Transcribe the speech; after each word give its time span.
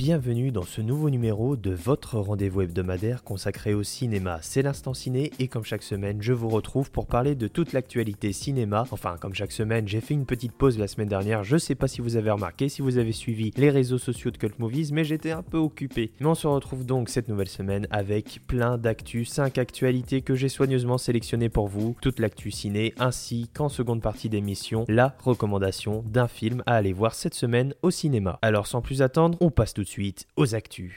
Bienvenue 0.00 0.50
dans 0.50 0.62
ce 0.62 0.80
nouveau 0.80 1.10
numéro 1.10 1.56
de 1.56 1.72
votre 1.72 2.18
rendez-vous 2.18 2.62
hebdomadaire 2.62 3.22
consacré 3.22 3.74
au 3.74 3.82
cinéma. 3.82 4.38
C'est 4.40 4.62
l'instant 4.62 4.94
ciné 4.94 5.30
et 5.38 5.46
comme 5.46 5.66
chaque 5.66 5.82
semaine, 5.82 6.22
je 6.22 6.32
vous 6.32 6.48
retrouve 6.48 6.90
pour 6.90 7.06
parler 7.06 7.34
de 7.34 7.48
toute 7.48 7.74
l'actualité 7.74 8.32
cinéma. 8.32 8.86
Enfin, 8.92 9.16
comme 9.20 9.34
chaque 9.34 9.52
semaine, 9.52 9.86
j'ai 9.86 10.00
fait 10.00 10.14
une 10.14 10.24
petite 10.24 10.52
pause 10.52 10.78
la 10.78 10.88
semaine 10.88 11.10
dernière. 11.10 11.44
Je 11.44 11.58
sais 11.58 11.74
pas 11.74 11.86
si 11.86 12.00
vous 12.00 12.16
avez 12.16 12.30
remarqué, 12.30 12.70
si 12.70 12.80
vous 12.80 12.96
avez 12.96 13.12
suivi 13.12 13.52
les 13.58 13.68
réseaux 13.68 13.98
sociaux 13.98 14.30
de 14.30 14.38
Cult 14.38 14.58
Movies, 14.58 14.90
mais 14.90 15.04
j'étais 15.04 15.32
un 15.32 15.42
peu 15.42 15.58
occupé. 15.58 16.12
Mais 16.18 16.26
on 16.26 16.34
se 16.34 16.46
retrouve 16.46 16.86
donc 16.86 17.10
cette 17.10 17.28
nouvelle 17.28 17.50
semaine 17.50 17.86
avec 17.90 18.40
plein 18.46 18.78
d'actu, 18.78 19.26
5 19.26 19.58
actualités 19.58 20.22
que 20.22 20.34
j'ai 20.34 20.48
soigneusement 20.48 20.96
sélectionnées 20.96 21.50
pour 21.50 21.68
vous, 21.68 21.94
toute 22.00 22.20
l'actu 22.20 22.50
ciné 22.50 22.94
ainsi 22.98 23.50
qu'en 23.52 23.68
seconde 23.68 24.00
partie 24.00 24.30
d'émission, 24.30 24.86
la 24.88 25.14
recommandation 25.22 26.02
d'un 26.06 26.26
film 26.26 26.62
à 26.64 26.76
aller 26.76 26.94
voir 26.94 27.14
cette 27.14 27.34
semaine 27.34 27.74
au 27.82 27.90
cinéma. 27.90 28.38
Alors 28.40 28.66
sans 28.66 28.80
plus 28.80 29.02
attendre, 29.02 29.36
on 29.42 29.50
passe 29.50 29.74
tout 29.74 29.82
de 29.82 29.89
suite 29.90 30.28
aux 30.36 30.54
actus. 30.54 30.92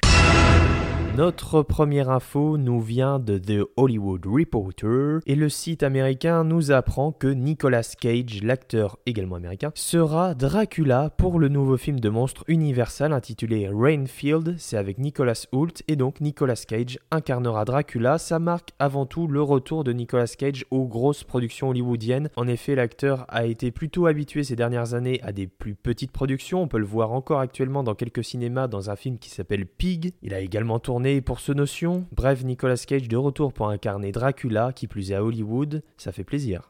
Notre 1.15 1.61
première 1.61 2.09
info 2.09 2.57
nous 2.57 2.81
vient 2.81 3.19
de 3.19 3.37
The 3.37 3.69
Hollywood 3.77 4.25
Reporter 4.25 5.19
et 5.27 5.35
le 5.35 5.47
site 5.47 5.83
américain 5.83 6.43
nous 6.43 6.71
apprend 6.71 7.11
que 7.11 7.27
Nicolas 7.27 7.83
Cage, 7.83 8.41
l'acteur 8.41 8.97
également 9.05 9.35
américain, 9.35 9.71
sera 9.75 10.33
Dracula 10.33 11.11
pour 11.11 11.37
le 11.37 11.49
nouveau 11.49 11.77
film 11.77 11.99
de 11.99 12.09
monstre 12.09 12.43
Universal 12.47 13.13
intitulé 13.13 13.69
Rainfield. 13.71 14.55
C'est 14.57 14.75
avec 14.75 14.97
Nicolas 14.97 15.45
Hoult 15.51 15.83
et 15.87 15.95
donc 15.95 16.19
Nicolas 16.19 16.55
Cage 16.55 16.97
incarnera 17.11 17.63
Dracula. 17.63 18.17
Ça 18.17 18.39
marque 18.39 18.71
avant 18.79 19.05
tout 19.05 19.27
le 19.27 19.43
retour 19.43 19.83
de 19.83 19.93
Nicolas 19.93 20.25
Cage 20.25 20.65
aux 20.71 20.87
grosses 20.87 21.23
productions 21.23 21.69
hollywoodiennes. 21.69 22.29
En 22.37 22.47
effet, 22.47 22.73
l'acteur 22.73 23.27
a 23.29 23.45
été 23.45 23.69
plutôt 23.69 24.07
habitué 24.07 24.43
ces 24.43 24.55
dernières 24.55 24.95
années 24.95 25.21
à 25.21 25.31
des 25.31 25.45
plus 25.45 25.75
petites 25.75 26.11
productions. 26.11 26.63
On 26.63 26.67
peut 26.67 26.79
le 26.79 26.85
voir 26.85 27.11
encore 27.11 27.39
actuellement 27.39 27.83
dans 27.83 27.93
quelques 27.93 28.23
cinémas 28.23 28.67
dans 28.67 28.89
un 28.89 28.95
film 28.95 29.19
qui 29.19 29.29
s'appelle 29.29 29.67
Pig. 29.67 30.13
Il 30.23 30.33
a 30.33 30.39
également 30.39 30.79
tourné 30.79 31.02
pour 31.21 31.39
ce 31.39 31.51
notion. 31.51 32.05
Bref, 32.13 32.43
Nicolas 32.43 32.77
Cage 32.77 33.07
de 33.07 33.17
retour 33.17 33.51
pour 33.51 33.69
incarner 33.69 34.11
Dracula, 34.11 34.71
qui 34.73 34.87
plus 34.87 35.11
est 35.11 35.15
à 35.15 35.23
Hollywood, 35.23 35.83
ça 35.97 36.11
fait 36.11 36.23
plaisir. 36.23 36.69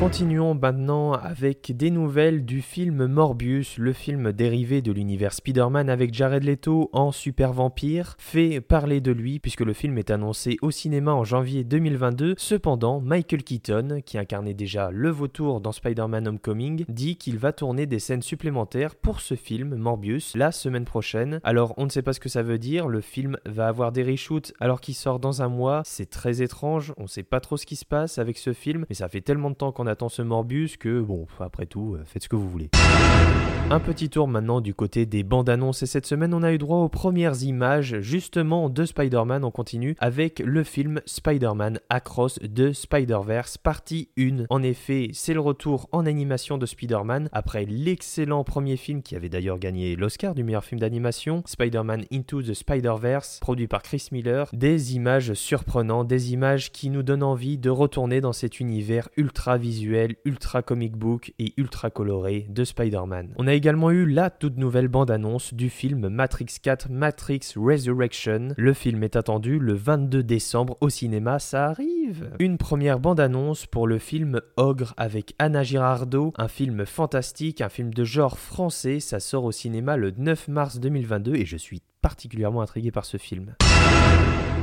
Continuons 0.00 0.54
maintenant 0.54 1.12
avec 1.12 1.74
des 1.76 1.90
nouvelles 1.90 2.44
du 2.44 2.62
film 2.62 3.06
Morbius, 3.06 3.78
le 3.78 3.92
film 3.92 4.32
dérivé 4.32 4.82
de 4.82 4.90
l'univers 4.90 5.32
Spider-Man 5.32 5.88
avec 5.88 6.12
Jared 6.12 6.42
Leto 6.42 6.90
en 6.92 7.12
super 7.12 7.52
vampire, 7.52 8.16
fait 8.18 8.60
parler 8.60 9.00
de 9.00 9.12
lui 9.12 9.38
puisque 9.38 9.60
le 9.60 9.72
film 9.72 9.96
est 9.96 10.10
annoncé 10.10 10.56
au 10.62 10.72
cinéma 10.72 11.12
en 11.14 11.22
janvier 11.22 11.62
2022. 11.62 12.34
Cependant, 12.36 13.00
Michael 13.00 13.44
Keaton, 13.44 14.00
qui 14.04 14.18
incarnait 14.18 14.52
déjà 14.52 14.90
le 14.90 15.10
vautour 15.10 15.60
dans 15.60 15.70
Spider-Man 15.70 16.26
Homecoming, 16.26 16.84
dit 16.88 17.16
qu'il 17.16 17.38
va 17.38 17.52
tourner 17.52 17.86
des 17.86 18.00
scènes 18.00 18.22
supplémentaires 18.22 18.96
pour 18.96 19.20
ce 19.20 19.36
film 19.36 19.76
Morbius 19.76 20.34
la 20.34 20.50
semaine 20.50 20.86
prochaine. 20.86 21.38
Alors 21.44 21.72
on 21.76 21.84
ne 21.84 21.90
sait 21.90 22.02
pas 22.02 22.12
ce 22.12 22.20
que 22.20 22.28
ça 22.28 22.42
veut 22.42 22.58
dire, 22.58 22.88
le 22.88 23.00
film 23.00 23.38
va 23.46 23.68
avoir 23.68 23.92
des 23.92 24.02
reshoots 24.02 24.54
alors 24.58 24.80
qu'il 24.80 24.96
sort 24.96 25.20
dans 25.20 25.40
un 25.40 25.48
mois, 25.48 25.82
c'est 25.84 26.10
très 26.10 26.42
étrange, 26.42 26.92
on 26.96 27.06
sait 27.06 27.22
pas 27.22 27.40
trop 27.40 27.56
ce 27.56 27.64
qui 27.64 27.76
se 27.76 27.86
passe 27.86 28.18
avec 28.18 28.38
ce 28.38 28.52
film, 28.52 28.86
mais 28.88 28.96
ça 28.96 29.08
fait 29.08 29.20
tellement 29.20 29.50
de 29.50 29.54
temps 29.56 29.70
qu'on 29.70 29.83
attend 29.86 30.08
ce 30.08 30.22
Morbius 30.22 30.76
que, 30.76 31.00
bon, 31.00 31.26
après 31.40 31.66
tout, 31.66 31.94
euh, 31.94 32.04
faites 32.04 32.22
ce 32.22 32.28
que 32.28 32.36
vous 32.36 32.48
voulez. 32.48 32.70
Un 33.70 33.80
petit 33.80 34.10
tour 34.10 34.28
maintenant 34.28 34.60
du 34.60 34.74
côté 34.74 35.06
des 35.06 35.22
bandes 35.22 35.48
annonces 35.48 35.82
et 35.82 35.86
cette 35.86 36.04
semaine 36.04 36.34
on 36.34 36.42
a 36.42 36.52
eu 36.52 36.58
droit 36.58 36.78
aux 36.78 36.90
premières 36.90 37.42
images 37.42 37.98
justement 38.00 38.68
de 38.68 38.84
Spider-Man. 38.84 39.42
On 39.42 39.50
continue 39.50 39.96
avec 40.00 40.40
le 40.40 40.62
film 40.64 41.00
Spider-Man 41.06 41.80
Across 41.88 42.40
de 42.40 42.72
Spider-Verse 42.72 43.56
partie 43.56 44.10
1. 44.18 44.44
En 44.50 44.62
effet, 44.62 45.08
c'est 45.14 45.32
le 45.32 45.40
retour 45.40 45.88
en 45.92 46.04
animation 46.04 46.58
de 46.58 46.66
Spider-Man 46.66 47.30
après 47.32 47.64
l'excellent 47.64 48.44
premier 48.44 48.76
film 48.76 49.02
qui 49.02 49.16
avait 49.16 49.30
d'ailleurs 49.30 49.58
gagné 49.58 49.96
l'Oscar 49.96 50.34
du 50.34 50.44
meilleur 50.44 50.64
film 50.64 50.78
d'animation, 50.78 51.42
Spider-Man 51.46 52.04
Into 52.12 52.42
the 52.42 52.52
Spider-Verse, 52.52 53.38
produit 53.40 53.66
par 53.66 53.82
Chris 53.82 54.08
Miller. 54.12 54.50
Des 54.52 54.94
images 54.94 55.32
surprenantes, 55.32 56.06
des 56.06 56.34
images 56.34 56.70
qui 56.70 56.90
nous 56.90 57.02
donnent 57.02 57.22
envie 57.22 57.56
de 57.56 57.70
retourner 57.70 58.20
dans 58.20 58.34
cet 58.34 58.60
univers 58.60 59.08
ultra 59.16 59.56
visuel, 59.56 60.16
ultra 60.26 60.60
comic 60.60 60.96
book 60.96 61.32
et 61.38 61.54
ultra 61.56 61.88
coloré 61.88 62.46
de 62.50 62.62
Spider-Man. 62.62 63.34
Également 63.54 63.90
eu 63.90 64.06
la 64.06 64.30
toute 64.30 64.56
nouvelle 64.56 64.88
bande-annonce 64.88 65.54
du 65.54 65.70
film 65.70 66.08
Matrix 66.08 66.46
4 66.62 66.90
Matrix 66.90 67.40
Resurrection. 67.56 68.48
Le 68.56 68.72
film 68.72 69.02
est 69.02 69.16
attendu 69.16 69.58
le 69.58 69.74
22 69.74 70.22
décembre 70.22 70.76
au 70.80 70.88
cinéma, 70.88 71.38
ça 71.38 71.66
arrive. 71.66 72.30
Une 72.38 72.58
première 72.58 72.98
bande-annonce 72.98 73.66
pour 73.66 73.86
le 73.86 73.98
film 73.98 74.40
Ogre 74.56 74.94
avec 74.96 75.34
Anna 75.38 75.62
Girardot, 75.62 76.32
un 76.36 76.48
film 76.48 76.84
fantastique, 76.84 77.60
un 77.60 77.68
film 77.68 77.94
de 77.94 78.04
genre 78.04 78.38
français, 78.38 79.00
ça 79.00 79.20
sort 79.20 79.44
au 79.44 79.52
cinéma 79.52 79.96
le 79.96 80.10
9 80.10 80.48
mars 80.48 80.80
2022 80.80 81.36
et 81.36 81.46
je 81.46 81.56
suis 81.56 81.82
particulièrement 82.02 82.62
intrigué 82.62 82.90
par 82.90 83.04
ce 83.04 83.16
film. 83.16 83.54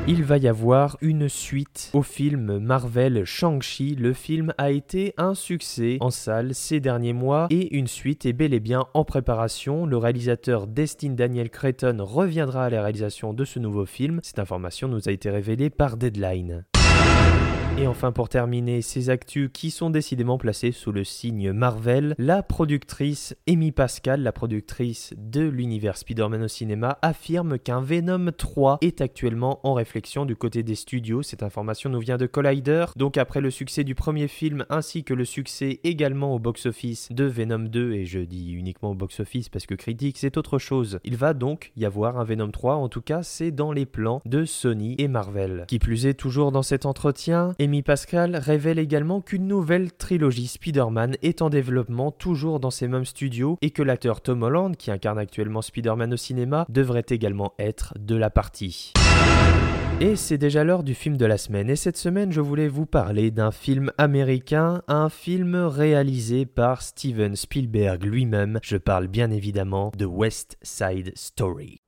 Il 0.08 0.24
va 0.24 0.38
y 0.38 0.48
avoir 0.48 0.98
une 1.02 1.30
suite 1.30 1.92
au 1.94 2.02
film 2.02 2.58
Marvel 2.58 3.24
Shang-Chi. 3.24 3.96
Le 3.96 4.14
film 4.14 4.52
a 4.58 4.72
été 4.72 5.14
un 5.18 5.36
succès 5.36 5.98
en 6.00 6.10
salle 6.10 6.56
ces 6.56 6.80
derniers 6.80 7.14
mois 7.14 7.46
et 7.52 7.78
une 7.78 7.86
suite 7.86 8.26
est 8.26 8.34
bel 8.34 8.56
et 8.56 8.60
bien 8.60 8.88
en 8.96 9.06
préparation. 9.06 9.86
Le 9.86 9.98
réalisateur 9.98 10.66
Destin 10.66 11.12
Daniel 11.12 11.52
Cretton 11.52 11.98
reviendra 12.00 12.66
à 12.66 12.70
la 12.72 12.82
réalisation 12.82 13.34
de 13.34 13.46
ce 13.46 13.60
nouveau 13.60 13.86
film. 13.86 14.20
Cette 14.24 14.40
information 14.40 14.88
nous 14.88 15.08
a 15.08 15.12
été 15.12 15.30
révélée 15.30 15.70
par 15.70 15.98
Deadline. 15.98 16.66
Et 17.78 17.88
enfin 17.88 18.12
pour 18.12 18.30
terminer 18.30 18.82
ces 18.82 19.10
actus 19.10 19.50
qui 19.52 19.72
sont 19.72 19.90
décidément 19.90 20.38
placés 20.38 20.72
sous 20.72 20.92
le 20.92 21.04
signe 21.04 21.52
Marvel, 21.52 22.16
la 22.18 22.44
productrice 22.44 23.36
Amy 23.48 23.72
Pascal, 23.72 24.22
la 24.22 24.32
productrice 24.32 25.14
de 25.18 25.42
l'univers 25.42 25.98
Spider-Man 25.98 26.44
au 26.44 26.48
cinéma, 26.48 27.00
affirme 27.02 27.58
qu'un 27.58 27.82
Venom 27.82 28.32
3 28.38 28.78
est 28.82 29.02
actuellement 29.02 29.60
en 29.64 29.74
réflexion 29.74 30.26
du 30.26 30.36
côté 30.36 30.64
des 30.64 30.76
studios. 30.76 31.24
Cette 31.24 31.44
information 31.44 31.90
nous 31.90 32.00
vient 32.00 32.18
de 32.18 32.28
Collider. 32.28 32.86
Donc 32.98 33.18
après 33.18 33.42
le 33.42 33.50
succès 33.50 33.84
du 33.84 33.96
premier 33.96 34.28
film 34.28 34.66
ainsi 34.70 35.04
que 35.04 35.14
le 35.14 35.26
succès 35.26 35.80
également 35.84 36.36
au 36.36 36.40
box-office 36.40 37.12
de 37.12 37.24
Venom 37.24 37.70
2, 37.70 37.94
et 37.94 38.06
je 38.06 38.20
dis 38.20 38.52
uniquement 38.52 38.92
au 38.92 38.96
box-office 38.96 39.50
parce 39.50 39.66
que 39.66 39.76
critique 39.76 40.18
c'est 40.18 40.38
autre 40.38 40.60
chose, 40.60 41.00
il 41.04 41.16
va 41.16 41.34
donc 41.34 41.72
y 41.78 41.86
avoir 41.86 42.20
un 42.20 42.26
Venom 42.26 42.52
3, 42.52 42.76
en 42.76 42.90
tout 42.90 43.02
cas 43.02 43.24
c'est 43.24 43.52
dans 43.52 43.72
les 43.72 43.86
plans 43.86 44.22
de 44.26 44.46
Sony 44.46 44.96
et 44.98 45.08
Marvel. 45.08 45.66
Qui 45.68 45.80
plus 45.80 46.06
est, 46.06 46.14
toujours 46.14 46.52
dans 46.52 46.64
cet 46.64 46.86
entretien, 46.86 47.56
Amy 47.62 47.84
Pascal 47.84 48.38
révèle 48.38 48.80
également 48.80 49.22
qu'une 49.22 49.46
nouvelle 49.46 49.92
trilogie 49.92 50.48
Spider-Man 50.48 51.16
est 51.22 51.44
en 51.44 51.52
développement 51.52 52.10
toujours 52.10 52.60
dans 52.60 52.72
ces 52.72 52.88
mêmes 52.88 53.06
studios 53.06 53.60
et 53.62 53.70
que 53.70 53.84
l'acteur 53.84 54.22
Tom 54.22 54.42
Holland, 54.42 54.76
qui 54.76 54.90
incarne 54.90 55.20
actuellement 55.20 55.62
Spider-Man 55.62 56.12
au 56.12 56.18
cinéma, 56.18 56.66
devrait 56.70 57.06
également 57.10 57.54
être 57.60 57.94
de 58.00 58.16
la 58.16 58.32
partie. 58.32 58.94
Et 60.00 60.16
c'est 60.16 60.40
déjà 60.40 60.64
l'heure 60.64 60.82
du 60.82 60.96
film 60.96 61.18
de 61.18 61.26
la 61.28 61.38
semaine. 61.38 61.70
Et 61.70 61.76
cette 61.76 61.98
semaine, 61.98 62.32
je 62.32 62.42
voulais 62.42 62.68
vous 62.68 62.88
parler 62.88 63.30
d'un 63.30 63.52
film 63.52 63.92
américain, 64.00 64.82
un 64.88 65.10
film 65.10 65.54
réalisé 65.54 66.48
par 66.48 66.82
Steven 66.82 67.36
Spielberg 67.36 68.04
lui-même. 68.04 68.58
Je 68.64 68.78
parle 68.78 69.08
bien 69.08 69.30
évidemment 69.30 69.92
de 69.96 70.06
West 70.06 70.58
Side 70.64 71.12
Story. 71.14 71.80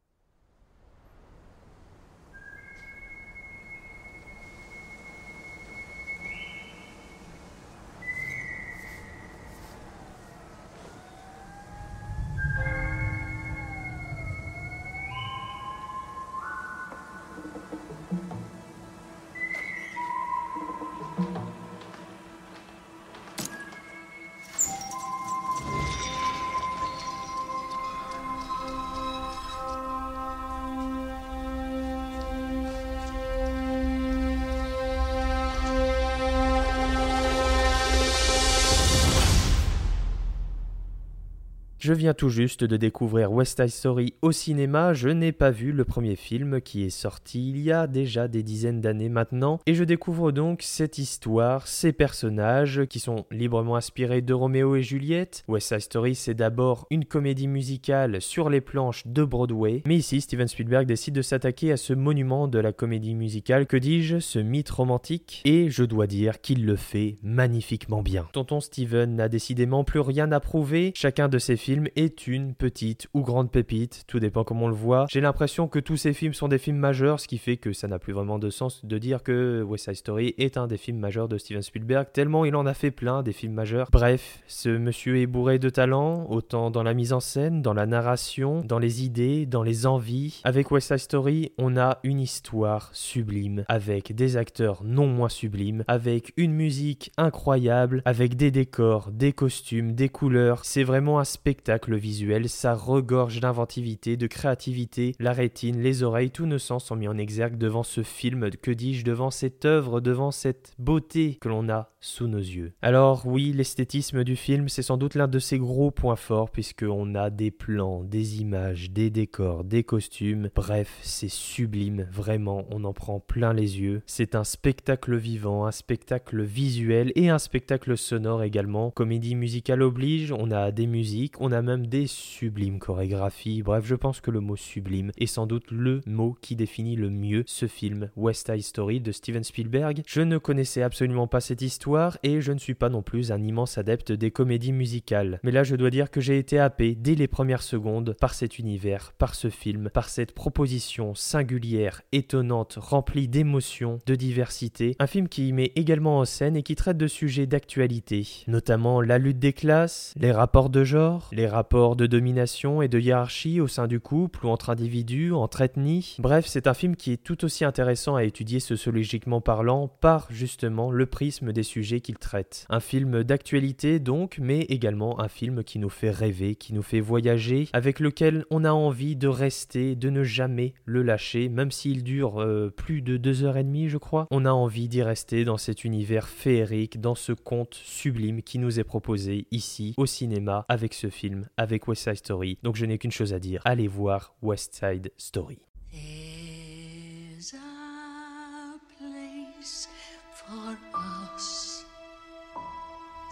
Je 41.83 41.91
viens 41.91 42.13
tout 42.13 42.29
juste 42.29 42.63
de 42.63 42.77
découvrir 42.77 43.33
West 43.33 43.59
Side 43.59 43.67
Story 43.67 44.13
au 44.21 44.31
cinéma, 44.31 44.93
je 44.93 45.09
n'ai 45.09 45.33
pas 45.33 45.51
vu 45.51 45.73
le 45.73 45.83
premier 45.83 46.15
film 46.15 46.61
qui 46.61 46.85
est 46.85 46.89
sorti 46.89 47.49
il 47.49 47.59
y 47.59 47.73
a 47.73 47.87
déjà 47.87 48.29
des 48.29 48.41
dizaines 48.41 48.79
d'années 48.79 49.09
maintenant, 49.09 49.59
et 49.65 49.73
je 49.73 49.83
découvre 49.83 50.31
donc 50.31 50.61
cette 50.61 50.97
histoire, 50.97 51.67
ces 51.67 51.91
personnages 51.91 52.85
qui 52.85 53.01
sont 53.01 53.25
librement 53.31 53.75
inspirés 53.75 54.21
de 54.21 54.33
Roméo 54.33 54.77
et 54.77 54.81
Juliette. 54.81 55.43
West 55.49 55.67
Side 55.67 55.81
Story 55.81 56.15
c'est 56.15 56.35
d'abord 56.35 56.87
une 56.89 57.03
comédie 57.03 57.49
musicale 57.49 58.21
sur 58.21 58.49
les 58.49 58.61
planches 58.61 59.05
de 59.05 59.25
Broadway, 59.25 59.83
mais 59.85 59.97
ici 59.97 60.21
Steven 60.21 60.47
Spielberg 60.47 60.85
décide 60.85 61.15
de 61.15 61.21
s'attaquer 61.21 61.73
à 61.73 61.75
ce 61.75 61.91
monument 61.91 62.47
de 62.47 62.59
la 62.59 62.71
comédie 62.71 63.13
musicale, 63.13 63.67
que 63.67 63.75
dis-je, 63.75 64.19
ce 64.19 64.39
mythe 64.39 64.69
romantique, 64.69 65.41
et 65.43 65.69
je 65.69 65.83
dois 65.83 66.07
dire 66.07 66.39
qu'il 66.39 66.65
le 66.65 66.77
fait 66.77 67.17
magnifiquement 67.23 68.03
bien. 68.03 68.25
Tonton 68.31 68.61
Steven 68.61 69.17
n'a 69.17 69.27
décidément 69.27 69.83
plus 69.83 69.99
rien 69.99 70.31
à 70.31 70.39
prouver, 70.39 70.93
chacun 70.95 71.27
de 71.27 71.39
ses 71.39 71.57
films 71.57 71.72
est 71.95 72.27
une 72.27 72.53
petite 72.53 73.07
ou 73.13 73.21
grande 73.21 73.51
pépite, 73.51 74.03
tout 74.07 74.19
dépend 74.19 74.43
comment 74.43 74.65
on 74.65 74.69
le 74.69 74.75
voit. 74.75 75.05
J'ai 75.09 75.21
l'impression 75.21 75.67
que 75.67 75.79
tous 75.79 75.97
ces 75.97 76.13
films 76.13 76.33
sont 76.33 76.47
des 76.47 76.57
films 76.57 76.77
majeurs, 76.77 77.19
ce 77.19 77.27
qui 77.27 77.37
fait 77.37 77.57
que 77.57 77.73
ça 77.73 77.87
n'a 77.87 77.99
plus 77.99 78.13
vraiment 78.13 78.39
de 78.39 78.49
sens 78.49 78.85
de 78.85 78.97
dire 78.97 79.23
que 79.23 79.63
West 79.63 79.85
Side 79.85 79.95
Story 79.95 80.35
est 80.37 80.57
un 80.57 80.67
des 80.67 80.77
films 80.77 80.99
majeurs 80.99 81.27
de 81.27 81.37
Steven 81.37 81.61
Spielberg, 81.61 82.07
tellement 82.13 82.45
il 82.45 82.55
en 82.55 82.65
a 82.65 82.73
fait 82.73 82.91
plein 82.91 83.23
des 83.23 83.33
films 83.33 83.53
majeurs. 83.53 83.89
Bref, 83.91 84.41
ce 84.47 84.69
monsieur 84.69 85.17
est 85.17 85.27
bourré 85.27 85.59
de 85.59 85.69
talent, 85.69 86.25
autant 86.29 86.69
dans 86.69 86.83
la 86.83 86.93
mise 86.93 87.13
en 87.13 87.19
scène, 87.19 87.61
dans 87.61 87.73
la 87.73 87.85
narration, 87.85 88.61
dans 88.61 88.79
les 88.79 89.03
idées, 89.03 89.45
dans 89.45 89.63
les 89.63 89.85
envies. 89.85 90.41
Avec 90.43 90.71
West 90.71 90.89
Side 90.89 90.97
Story, 90.97 91.51
on 91.57 91.77
a 91.77 91.99
une 92.03 92.19
histoire 92.19 92.89
sublime, 92.93 93.65
avec 93.67 94.13
des 94.15 94.37
acteurs 94.37 94.83
non 94.83 95.07
moins 95.07 95.29
sublimes, 95.29 95.83
avec 95.87 96.33
une 96.37 96.53
musique 96.53 97.11
incroyable, 97.17 98.01
avec 98.05 98.35
des 98.35 98.51
décors, 98.51 99.11
des 99.11 99.33
costumes, 99.33 99.93
des 99.93 100.09
couleurs. 100.09 100.65
C'est 100.65 100.83
vraiment 100.83 101.19
un 101.19 101.23
spectacle 101.23 101.62
visuel, 101.87 102.49
ça 102.49 102.75
regorge 102.75 103.39
d'inventivité, 103.39 104.17
de 104.17 104.27
créativité, 104.27 105.15
la 105.19 105.33
rétine, 105.33 105.81
les 105.81 106.03
oreilles, 106.03 106.31
tous 106.31 106.45
nos 106.45 106.59
sens 106.59 106.85
sont 106.85 106.95
mis 106.95 107.07
en 107.07 107.17
exergue 107.17 107.57
devant 107.57 107.83
ce 107.83 108.03
film, 108.03 108.49
que 108.61 108.71
dis-je, 108.71 109.05
devant 109.05 109.31
cette 109.31 109.65
œuvre, 109.65 110.01
devant 110.01 110.31
cette 110.31 110.73
beauté 110.77 111.37
que 111.41 111.49
l'on 111.49 111.69
a 111.69 111.91
sous 111.99 112.27
nos 112.27 112.37
yeux. 112.37 112.73
Alors 112.81 113.25
oui, 113.25 113.53
l'esthétisme 113.53 114.23
du 114.23 114.35
film, 114.35 114.67
c'est 114.67 114.81
sans 114.81 114.97
doute 114.97 115.15
l'un 115.15 115.27
de 115.27 115.39
ses 115.39 115.57
gros 115.57 115.89
points 115.89 116.17
forts, 116.17 116.49
puisqu'on 116.49 117.15
a 117.15 117.29
des 117.29 117.51
plans, 117.51 118.03
des 118.03 118.41
images, 118.41 118.91
des 118.91 119.09
décors, 119.09 119.63
des 119.63 119.83
costumes, 119.83 120.49
bref, 120.53 120.99
c'est 121.01 121.29
sublime, 121.29 122.07
vraiment, 122.11 122.65
on 122.71 122.83
en 122.83 122.93
prend 122.93 123.19
plein 123.19 123.53
les 123.53 123.79
yeux. 123.79 124.01
C'est 124.05 124.35
un 124.35 124.43
spectacle 124.43 125.15
vivant, 125.15 125.65
un 125.65 125.71
spectacle 125.71 126.41
visuel 126.41 127.11
et 127.15 127.29
un 127.29 127.39
spectacle 127.39 127.97
sonore 127.97 128.43
également. 128.43 128.91
Comédie 128.91 129.35
musicale 129.35 129.81
oblige, 129.81 130.33
on 130.33 130.51
a 130.51 130.71
des 130.71 130.87
musiques, 130.87 131.39
on 131.39 131.51
a 131.51 131.52
même 131.61 131.87
des 131.87 132.07
sublimes 132.07 132.79
chorégraphies, 132.79 133.61
bref, 133.61 133.85
je 133.85 133.95
pense 133.95 134.21
que 134.21 134.31
le 134.31 134.39
mot 134.39 134.55
sublime 134.55 135.11
est 135.17 135.27
sans 135.27 135.45
doute 135.45 135.71
le 135.71 136.01
mot 136.05 136.37
qui 136.41 136.55
définit 136.55 136.95
le 136.95 137.09
mieux 137.09 137.43
ce 137.45 137.67
film 137.67 138.09
West 138.15 138.51
Side 138.51 138.63
Story 138.63 139.01
de 139.01 139.11
Steven 139.11 139.43
Spielberg. 139.43 140.01
Je 140.07 140.21
ne 140.21 140.37
connaissais 140.37 140.81
absolument 140.81 141.27
pas 141.27 141.41
cette 141.41 141.61
histoire 141.61 142.17
et 142.23 142.41
je 142.41 142.51
ne 142.51 142.59
suis 142.59 142.73
pas 142.73 142.89
non 142.89 143.01
plus 143.01 143.31
un 143.31 143.41
immense 143.41 143.77
adepte 143.77 144.11
des 144.11 144.31
comédies 144.31 144.71
musicales. 144.71 145.39
Mais 145.43 145.51
là, 145.51 145.63
je 145.63 145.75
dois 145.75 145.89
dire 145.89 146.11
que 146.11 146.21
j'ai 146.21 146.37
été 146.37 146.59
happé 146.59 146.95
dès 146.95 147.15
les 147.15 147.27
premières 147.27 147.63
secondes 147.63 148.15
par 148.19 148.33
cet 148.33 148.59
univers, 148.59 149.13
par 149.17 149.35
ce 149.35 149.49
film, 149.49 149.89
par 149.89 150.09
cette 150.09 150.33
proposition 150.33 151.15
singulière, 151.15 152.01
étonnante, 152.11 152.77
remplie 152.79 153.27
d'émotions, 153.27 153.99
de 154.05 154.15
diversité. 154.15 154.95
Un 154.99 155.07
film 155.07 155.27
qui 155.27 155.51
met 155.53 155.71
également 155.75 156.19
en 156.19 156.25
scène 156.25 156.55
et 156.55 156.63
qui 156.63 156.75
traite 156.75 156.97
de 156.97 157.07
sujets 157.07 157.45
d'actualité, 157.45 158.43
notamment 158.47 159.01
la 159.01 159.17
lutte 159.17 159.39
des 159.39 159.53
classes, 159.53 160.13
les 160.17 160.31
rapports 160.31 160.69
de 160.69 160.83
genre, 160.83 161.29
les 161.31 161.42
rapports 161.47 161.95
de 161.95 162.07
domination 162.07 162.81
et 162.81 162.87
de 162.87 162.99
hiérarchie 162.99 163.61
au 163.61 163.67
sein 163.67 163.87
du 163.87 163.99
couple 163.99 164.45
ou 164.45 164.49
entre 164.49 164.69
individus, 164.69 165.31
entre 165.33 165.61
ethnies. 165.61 166.15
Bref, 166.19 166.45
c'est 166.47 166.67
un 166.67 166.73
film 166.73 166.95
qui 166.95 167.11
est 167.11 167.23
tout 167.23 167.43
aussi 167.45 167.65
intéressant 167.65 168.15
à 168.15 168.23
étudier 168.23 168.59
sociologiquement 168.59 169.41
parlant 169.41 169.87
par 169.87 170.27
justement 170.29 170.91
le 170.91 171.05
prisme 171.05 171.51
des 171.51 171.63
sujets 171.63 172.01
qu'il 172.01 172.17
traite. 172.17 172.65
Un 172.69 172.79
film 172.79 173.23
d'actualité 173.23 173.99
donc, 173.99 174.37
mais 174.41 174.61
également 174.61 175.19
un 175.19 175.27
film 175.27 175.63
qui 175.63 175.79
nous 175.79 175.89
fait 175.89 176.11
rêver, 176.11 176.55
qui 176.55 176.73
nous 176.73 176.81
fait 176.81 176.99
voyager, 176.99 177.67
avec 177.73 177.99
lequel 177.99 178.45
on 178.49 178.63
a 178.63 178.71
envie 178.71 179.15
de 179.15 179.27
rester, 179.27 179.95
de 179.95 180.09
ne 180.09 180.23
jamais 180.23 180.73
le 180.85 181.03
lâcher, 181.03 181.49
même 181.49 181.71
s'il 181.71 182.03
dure 182.03 182.41
euh, 182.41 182.69
plus 182.69 183.01
de 183.01 183.17
deux 183.17 183.43
heures 183.43 183.57
et 183.57 183.63
demie, 183.63 183.89
je 183.89 183.97
crois. 183.97 184.27
On 184.31 184.45
a 184.45 184.51
envie 184.51 184.87
d'y 184.87 185.01
rester 185.01 185.45
dans 185.45 185.57
cet 185.57 185.83
univers 185.83 186.27
féerique, 186.27 187.01
dans 187.01 187.15
ce 187.15 187.31
conte 187.33 187.73
sublime 187.73 188.41
qui 188.41 188.59
nous 188.59 188.79
est 188.79 188.83
proposé 188.83 189.47
ici 189.51 189.93
au 189.97 190.05
cinéma 190.05 190.65
avec 190.69 190.93
ce 190.93 191.09
avec 191.57 191.87
West 191.87 192.03
Side 192.03 192.17
Story. 192.17 192.57
Donc 192.63 192.75
je 192.75 192.85
n'ai 192.85 192.97
qu'une 192.97 193.11
chose 193.11 193.33
à 193.33 193.39
dire, 193.39 193.61
allez 193.65 193.87
voir 193.87 194.35
West 194.41 194.73
Side 194.75 195.11
Story. 195.17 195.59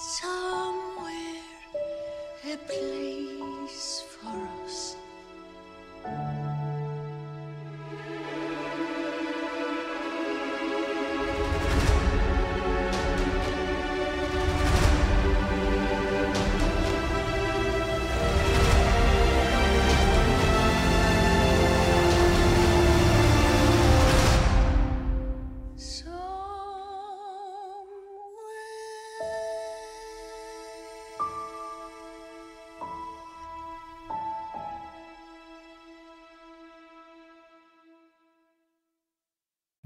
Somewhere, 0.01 1.43
a 2.43 2.57
place 2.65 3.40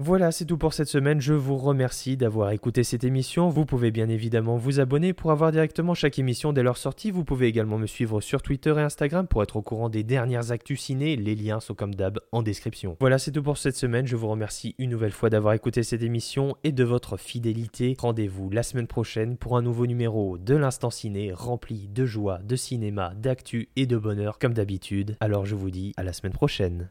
Voilà, 0.06 0.30
c'est 0.30 0.44
tout 0.44 0.56
pour 0.56 0.72
cette 0.72 0.86
semaine. 0.86 1.20
Je 1.20 1.32
vous 1.32 1.56
remercie 1.56 2.16
d'avoir 2.16 2.52
écouté 2.52 2.84
cette 2.84 3.02
émission. 3.02 3.48
Vous 3.48 3.66
pouvez 3.66 3.90
bien 3.90 4.08
évidemment 4.08 4.56
vous 4.56 4.78
abonner 4.78 5.12
pour 5.12 5.32
avoir 5.32 5.50
directement 5.50 5.94
chaque 5.94 6.20
émission 6.20 6.52
dès 6.52 6.62
leur 6.62 6.76
sortie. 6.76 7.10
Vous 7.10 7.24
pouvez 7.24 7.48
également 7.48 7.76
me 7.76 7.88
suivre 7.88 8.20
sur 8.20 8.40
Twitter 8.40 8.72
et 8.76 8.82
Instagram 8.82 9.26
pour 9.26 9.42
être 9.42 9.56
au 9.56 9.62
courant 9.62 9.88
des 9.88 10.04
dernières 10.04 10.52
actus 10.52 10.80
ciné. 10.80 11.16
Les 11.16 11.34
liens 11.34 11.58
sont 11.58 11.74
comme 11.74 11.92
d'hab 11.92 12.20
en 12.30 12.44
description. 12.44 12.96
Voilà, 13.00 13.18
c'est 13.18 13.32
tout 13.32 13.42
pour 13.42 13.58
cette 13.58 13.74
semaine. 13.74 14.06
Je 14.06 14.14
vous 14.14 14.28
remercie 14.28 14.76
une 14.78 14.90
nouvelle 14.90 15.10
fois 15.10 15.28
d'avoir 15.28 15.54
écouté 15.54 15.82
cette 15.82 16.04
émission 16.04 16.54
et 16.62 16.70
de 16.70 16.84
votre 16.84 17.16
fidélité. 17.16 17.96
Rendez-vous 17.98 18.48
la 18.50 18.62
semaine 18.62 18.86
prochaine 18.86 19.36
pour 19.36 19.56
un 19.56 19.62
nouveau 19.62 19.88
numéro 19.88 20.38
de 20.38 20.54
l'Instant 20.54 20.90
Ciné 20.90 21.32
rempli 21.32 21.88
de 21.88 22.06
joie, 22.06 22.38
de 22.44 22.54
cinéma, 22.54 23.12
d'actu 23.16 23.70
et 23.74 23.86
de 23.86 23.96
bonheur 23.96 24.38
comme 24.38 24.54
d'habitude. 24.54 25.16
Alors 25.18 25.46
je 25.46 25.56
vous 25.56 25.72
dis 25.72 25.94
à 25.96 26.04
la 26.04 26.12
semaine 26.12 26.32
prochaine. 26.32 26.90